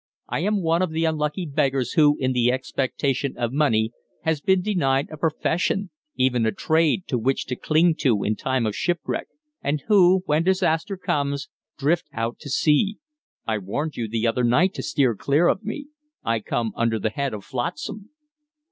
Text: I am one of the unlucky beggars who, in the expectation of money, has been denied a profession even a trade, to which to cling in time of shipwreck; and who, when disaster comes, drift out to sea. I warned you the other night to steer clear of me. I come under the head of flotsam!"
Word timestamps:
I 0.27 0.39
am 0.39 0.63
one 0.63 0.81
of 0.81 0.89
the 0.89 1.05
unlucky 1.05 1.45
beggars 1.45 1.91
who, 1.91 2.17
in 2.19 2.31
the 2.33 2.51
expectation 2.51 3.37
of 3.37 3.53
money, 3.53 3.91
has 4.23 4.41
been 4.41 4.63
denied 4.63 5.07
a 5.11 5.17
profession 5.17 5.91
even 6.15 6.43
a 6.47 6.51
trade, 6.51 7.03
to 7.05 7.19
which 7.19 7.45
to 7.45 7.55
cling 7.55 7.95
in 8.03 8.35
time 8.35 8.65
of 8.65 8.75
shipwreck; 8.75 9.27
and 9.61 9.83
who, 9.87 10.23
when 10.25 10.41
disaster 10.41 10.97
comes, 10.97 11.49
drift 11.77 12.07
out 12.13 12.39
to 12.39 12.49
sea. 12.49 12.97
I 13.45 13.59
warned 13.59 13.95
you 13.95 14.07
the 14.07 14.25
other 14.25 14.43
night 14.43 14.73
to 14.73 14.81
steer 14.81 15.15
clear 15.15 15.47
of 15.47 15.63
me. 15.63 15.89
I 16.23 16.39
come 16.39 16.71
under 16.75 16.97
the 16.97 17.11
head 17.11 17.35
of 17.35 17.45
flotsam!" 17.45 18.09